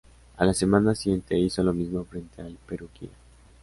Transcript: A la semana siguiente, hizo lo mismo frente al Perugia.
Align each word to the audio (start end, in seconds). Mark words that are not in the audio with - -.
A 0.37 0.45
la 0.45 0.53
semana 0.55 0.95
siguiente, 0.95 1.37
hizo 1.37 1.61
lo 1.61 1.73
mismo 1.73 2.03
frente 2.05 2.41
al 2.41 2.57
Perugia. 2.65 3.09